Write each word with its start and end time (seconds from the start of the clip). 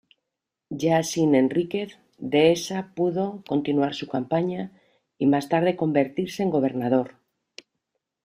Ya 0.83 1.03
sin 1.09 1.35
Enríquez, 1.35 1.91
Dehesa 2.17 2.91
pudo 2.95 3.43
continuar 3.47 3.93
su 3.93 4.07
campaña 4.07 4.71
—y 5.19 5.27
más 5.27 5.47
tarde 5.47 5.75
convertirse 5.75 6.41
en 6.41 6.49
gobernador—. 6.49 7.11